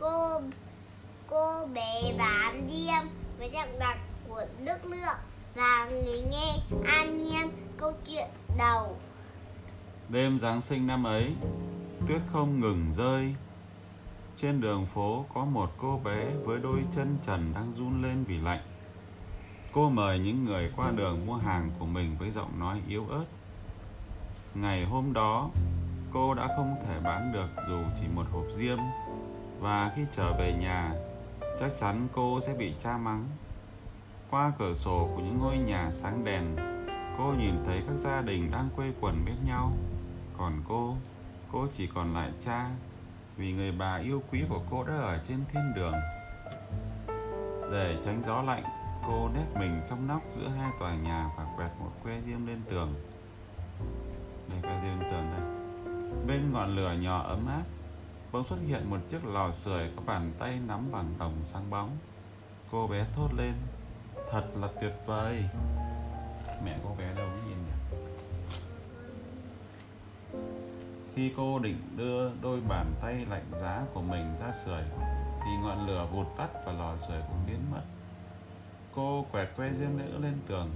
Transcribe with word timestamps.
cô 0.00 0.40
cô 1.26 1.66
bé 1.74 2.14
bán 2.18 2.68
diêm 2.70 3.08
với 3.38 3.50
giọng 3.50 3.78
đặc 3.78 3.98
của 4.28 4.44
đức 4.64 4.84
lượng 4.84 5.18
và 5.54 5.90
người 5.90 6.22
nghe 6.30 6.56
an 6.84 7.18
nhiên 7.18 7.48
câu 7.76 7.92
chuyện 8.06 8.26
đầu. 8.58 8.96
Đêm 10.08 10.38
giáng 10.38 10.60
sinh 10.60 10.86
năm 10.86 11.04
ấy, 11.04 11.34
tuyết 12.08 12.20
không 12.32 12.60
ngừng 12.60 12.92
rơi. 12.96 13.34
Trên 14.36 14.60
đường 14.60 14.86
phố 14.86 15.26
có 15.34 15.44
một 15.44 15.70
cô 15.78 16.00
bé 16.04 16.30
với 16.44 16.58
đôi 16.58 16.78
chân 16.92 17.18
trần 17.26 17.52
đang 17.54 17.72
run 17.72 18.02
lên 18.02 18.24
vì 18.24 18.38
lạnh. 18.38 18.62
Cô 19.72 19.90
mời 19.90 20.18
những 20.18 20.44
người 20.44 20.70
qua 20.76 20.90
đường 20.90 21.26
mua 21.26 21.36
hàng 21.36 21.70
của 21.78 21.86
mình 21.86 22.16
với 22.18 22.30
giọng 22.30 22.58
nói 22.58 22.82
yếu 22.88 23.06
ớt. 23.08 23.24
Ngày 24.54 24.84
hôm 24.84 25.12
đó, 25.12 25.50
cô 26.12 26.34
đã 26.34 26.48
không 26.56 26.74
thể 26.86 27.00
bán 27.04 27.32
được 27.32 27.48
dù 27.68 27.78
chỉ 28.00 28.06
một 28.14 28.26
hộp 28.32 28.44
diêm 28.56 28.78
và 29.60 29.92
khi 29.96 30.02
trở 30.12 30.32
về 30.32 30.52
nhà, 30.52 30.94
chắc 31.60 31.70
chắn 31.78 32.08
cô 32.12 32.40
sẽ 32.40 32.54
bị 32.54 32.74
cha 32.78 32.96
mắng. 32.96 33.24
Qua 34.30 34.52
cửa 34.58 34.74
sổ 34.74 35.08
của 35.14 35.22
những 35.22 35.38
ngôi 35.38 35.58
nhà 35.58 35.90
sáng 35.90 36.24
đèn, 36.24 36.56
cô 37.18 37.32
nhìn 37.38 37.54
thấy 37.66 37.82
các 37.86 37.94
gia 37.96 38.20
đình 38.20 38.50
đang 38.50 38.68
quây 38.76 38.92
quần 39.00 39.24
bên 39.24 39.36
nhau. 39.46 39.72
Còn 40.38 40.52
cô, 40.68 40.96
cô 41.52 41.66
chỉ 41.72 41.86
còn 41.94 42.14
lại 42.14 42.30
cha 42.40 42.70
vì 43.36 43.52
người 43.52 43.72
bà 43.72 43.96
yêu 43.96 44.22
quý 44.32 44.44
của 44.48 44.60
cô 44.70 44.84
đã 44.84 44.94
ở 44.94 45.18
trên 45.28 45.38
thiên 45.52 45.72
đường. 45.76 45.94
Để 47.72 47.96
tránh 48.04 48.22
gió 48.26 48.42
lạnh, 48.42 48.64
cô 49.06 49.28
nép 49.34 49.56
mình 49.56 49.80
trong 49.88 50.06
nóc 50.08 50.22
giữa 50.36 50.48
hai 50.48 50.70
tòa 50.78 50.94
nhà 50.94 51.30
và 51.36 51.46
quẹt 51.56 51.70
một 51.80 51.90
que 52.04 52.20
diêm 52.20 52.46
lên 52.46 52.60
tường. 52.70 52.94
Đây 54.52 54.62
que 54.62 54.80
diêm 54.82 55.00
lên 55.00 55.10
tường 55.10 55.26
đây. 55.30 55.40
Bên 56.26 56.52
ngọn 56.52 56.76
lửa 56.76 56.92
nhỏ 57.00 57.22
ấm 57.22 57.46
áp, 57.46 57.62
bỗng 58.32 58.44
xuất 58.44 58.56
hiện 58.66 58.90
một 58.90 58.98
chiếc 59.08 59.24
lò 59.24 59.52
sưởi 59.52 59.90
có 59.96 60.02
bàn 60.06 60.32
tay 60.38 60.60
nắm 60.66 60.92
bằng 60.92 61.14
đồng 61.18 61.34
sáng 61.42 61.70
bóng. 61.70 61.96
Cô 62.70 62.86
bé 62.86 63.06
thốt 63.14 63.28
lên, 63.36 63.54
thật 64.30 64.44
là 64.54 64.68
tuyệt 64.80 64.92
vời. 65.06 65.44
Mẹ 66.64 66.78
cô 66.84 66.94
bé 66.98 67.14
đâu 67.14 67.28
mới 67.28 67.40
nhìn 67.48 67.56
nhỉ? 67.56 67.98
Khi 71.14 71.32
cô 71.36 71.58
định 71.58 71.76
đưa 71.96 72.30
đôi 72.42 72.60
bàn 72.68 72.92
tay 73.00 73.26
lạnh 73.30 73.46
giá 73.60 73.82
của 73.94 74.02
mình 74.02 74.34
ra 74.40 74.52
sưởi 74.52 74.82
thì 75.44 75.50
ngọn 75.62 75.86
lửa 75.86 76.06
vụt 76.12 76.26
tắt 76.36 76.48
và 76.66 76.72
lò 76.72 76.96
sưởi 76.96 77.20
cũng 77.28 77.46
biến 77.46 77.60
mất. 77.72 77.82
Cô 78.94 79.26
quẹt 79.32 79.48
que 79.56 79.72
diêm 79.72 79.96
nữ 79.96 80.18
lên 80.18 80.38
tường 80.46 80.70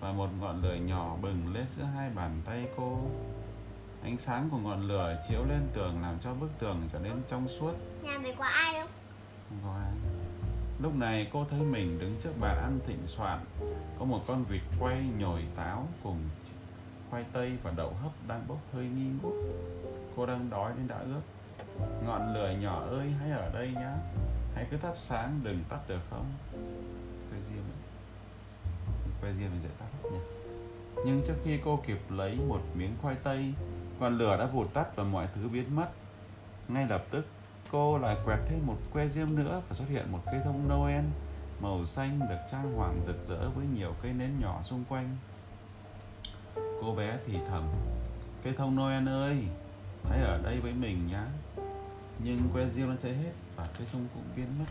và 0.00 0.12
một 0.12 0.28
ngọn 0.40 0.62
lửa 0.62 0.74
nhỏ 0.74 1.16
bừng 1.22 1.54
lên 1.54 1.66
giữa 1.76 1.84
hai 1.84 2.10
bàn 2.10 2.42
tay 2.44 2.68
cô. 2.76 2.98
Ánh 4.02 4.18
sáng 4.18 4.48
của 4.50 4.58
ngọn 4.58 4.88
lửa 4.88 5.22
chiếu 5.28 5.44
lên 5.44 5.68
tường 5.72 6.02
làm 6.02 6.18
cho 6.24 6.34
bức 6.34 6.48
tường 6.58 6.88
trở 6.92 6.98
nên 6.98 7.22
trong 7.28 7.48
suốt. 7.48 7.72
Nhà 8.02 8.18
này 8.22 8.34
có 8.38 8.44
ai 8.44 8.74
không? 8.80 8.90
Không 9.48 9.58
có 9.64 9.74
ai. 9.80 9.92
Lúc 10.82 10.94
này 10.94 11.30
cô 11.32 11.46
thấy 11.50 11.60
mình 11.60 11.98
đứng 11.98 12.16
trước 12.22 12.32
bàn 12.40 12.56
ăn 12.56 12.78
thịnh 12.86 13.06
soạn. 13.06 13.44
Có 13.98 14.04
một 14.04 14.20
con 14.26 14.44
vịt 14.44 14.62
quay 14.80 15.02
nhồi 15.18 15.44
táo 15.56 15.88
cùng 16.02 16.18
khoai 17.10 17.24
tây 17.32 17.52
và 17.62 17.70
đậu 17.76 17.92
hấp 18.02 18.12
đang 18.28 18.44
bốc 18.48 18.58
hơi 18.72 18.84
nghi 18.84 19.10
ngút. 19.22 19.32
Cô 20.16 20.26
đang 20.26 20.50
đói 20.50 20.72
đến 20.76 20.88
đã 20.88 20.98
ướt 20.98 21.20
Ngọn 22.06 22.34
lửa 22.34 22.54
nhỏ 22.60 22.84
ơi 22.90 23.10
hãy 23.20 23.30
ở 23.30 23.50
đây 23.54 23.72
nhá. 23.74 23.94
Hãy 24.54 24.66
cứ 24.70 24.76
thắp 24.76 24.94
sáng 24.96 25.40
đừng 25.42 25.64
tắt 25.68 25.78
được 25.88 26.00
không? 26.10 26.26
Que 27.30 27.38
diêm 27.48 27.62
Que 29.22 29.32
diêm 29.32 29.50
dễ 29.62 29.68
tắt 29.78 30.10
nhỉ. 30.12 30.18
Nhưng 31.04 31.22
trước 31.26 31.34
khi 31.44 31.58
cô 31.64 31.80
kịp 31.86 31.98
lấy 32.08 32.38
một 32.48 32.60
miếng 32.74 32.94
khoai 33.02 33.16
tây 33.22 33.54
Ngọn 34.00 34.18
lửa 34.18 34.36
đã 34.36 34.46
vụt 34.46 34.74
tắt 34.74 34.96
và 34.96 35.04
mọi 35.04 35.28
thứ 35.34 35.48
biến 35.48 35.76
mất 35.76 35.88
Ngay 36.68 36.86
lập 36.86 37.04
tức 37.10 37.26
cô 37.70 37.98
lại 37.98 38.16
quẹt 38.24 38.38
thêm 38.46 38.66
một 38.66 38.76
que 38.92 39.08
diêm 39.08 39.36
nữa 39.36 39.62
và 39.68 39.74
xuất 39.74 39.88
hiện 39.88 40.12
một 40.12 40.20
cây 40.26 40.40
thông 40.44 40.68
Noel 40.68 41.04
màu 41.62 41.84
xanh 41.84 42.20
được 42.28 42.38
trang 42.50 42.72
hoàng 42.76 43.00
rực 43.06 43.16
rỡ 43.28 43.50
với 43.50 43.66
nhiều 43.66 43.94
cây 44.02 44.12
nến 44.12 44.40
nhỏ 44.40 44.60
xung 44.62 44.84
quanh. 44.88 45.16
Cô 46.54 46.94
bé 46.94 47.18
thì 47.26 47.38
thầm, 47.48 47.62
cây 48.44 48.54
thông 48.58 48.76
Noel 48.76 49.08
ơi, 49.08 49.44
hãy 50.08 50.20
ở 50.22 50.40
đây 50.42 50.60
với 50.60 50.72
mình 50.72 51.08
nhá. 51.10 51.26
Nhưng 52.24 52.38
que 52.54 52.68
diêm 52.68 52.88
đã 52.88 52.96
cháy 53.02 53.14
hết 53.14 53.32
và 53.56 53.68
cây 53.78 53.86
thông 53.92 54.06
cũng 54.14 54.24
biến 54.36 54.46
mất. 54.58 54.64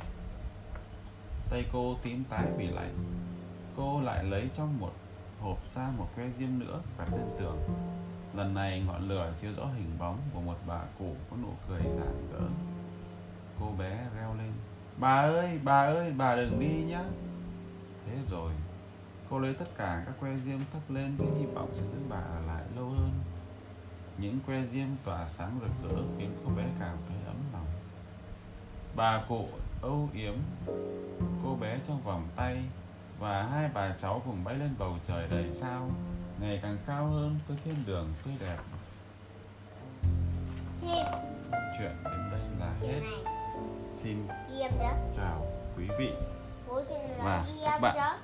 Tay 1.50 1.66
cô 1.74 1.96
tím 2.04 2.24
tái 2.30 2.48
vì 2.58 2.68
lạnh. 2.68 2.96
Cô 3.78 4.02
lại 4.02 4.24
lấy 4.24 4.50
trong 4.54 4.80
một 4.80 4.92
hộp 5.42 5.58
ra 5.76 5.90
một 5.98 6.08
que 6.16 6.30
diêm 6.30 6.60
nữa 6.60 6.82
và 6.98 7.08
lên 7.12 7.26
tường. 7.40 7.58
Lần 8.34 8.54
này 8.54 8.84
ngọn 8.88 9.08
lửa 9.10 9.34
chiếu 9.42 9.54
rõ 9.54 9.66
hình 9.66 9.98
bóng 10.00 10.20
của 10.34 10.42
một 10.42 10.58
bà 10.68 10.82
cụ 11.00 11.16
có 11.30 11.38
nụ 11.42 11.50
cười 11.68 11.82
rạng 11.82 12.28
rỡ. 12.32 12.48
Cô 13.60 13.72
bé 13.80 14.08
reo 14.16 14.36
lên, 14.36 14.52
bà 14.98 15.22
ơi 15.22 15.60
bà 15.64 15.82
ơi, 15.82 16.14
bà 16.18 16.36
đừng 16.36 16.60
đi 16.60 16.84
nhá. 16.84 17.04
Thế 18.06 18.18
rồi, 18.32 18.52
cô 19.30 19.40
lấy 19.40 19.54
tất 19.54 19.66
cả 19.78 20.04
các 20.06 20.16
que 20.22 20.36
diêm 20.38 20.60
thắp 20.74 20.80
lên 20.90 21.16
với 21.18 21.28
hy 21.40 21.46
vọng 21.46 21.70
sẽ 21.74 21.84
giữ 21.84 21.98
bà 22.10 22.18
ở 22.18 22.40
lại 22.48 22.64
lâu 22.76 22.90
hơn. 22.90 23.12
Những 24.18 24.40
que 24.48 24.66
diêm 24.66 24.88
tỏa 25.04 25.28
sáng 25.30 25.60
rực 25.62 25.90
rỡ 25.90 25.98
khiến 26.18 26.32
cô 26.46 26.52
bé 26.58 26.64
cảm 26.80 26.98
thấy 27.08 27.18
ấm 27.26 27.36
lòng. 27.54 27.66
Bà 28.96 29.24
cụ 29.28 29.48
âu 29.82 30.10
yếm, 30.14 30.34
cô 31.44 31.56
bé 31.62 31.80
trong 31.88 32.02
vòng 32.02 32.28
tay 32.36 32.64
và 33.20 33.44
hai 33.44 33.70
bà 33.74 33.96
cháu 34.02 34.22
cùng 34.26 34.44
bay 34.44 34.56
lên 34.56 34.76
bầu 34.80 34.98
trời 35.08 35.28
đầy 35.32 35.52
sao 35.52 35.90
ngày 36.42 36.60
càng 36.62 36.78
cao 36.88 37.08
hơn 37.08 37.40
tới 37.48 37.58
thiên 37.66 37.76
đường 37.86 38.14
tươi 38.26 38.34
đẹp. 38.40 38.58
Hết 40.82 41.04
chuyện 41.78 41.96
đến 42.04 42.30
đây 42.32 42.42
là 42.60 42.74
hết. 42.82 43.02
xin 43.92 44.28
chào 45.16 45.46
quý 45.78 45.84
vị 46.00 46.12
Và 47.24 47.46
các 47.66 47.82
bạn. 47.82 48.20